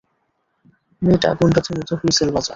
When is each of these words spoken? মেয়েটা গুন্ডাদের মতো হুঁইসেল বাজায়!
মেয়েটা 1.01 1.29
গুন্ডাদের 1.39 1.73
মতো 1.79 1.93
হুঁইসেল 1.99 2.29
বাজায়! 2.31 2.49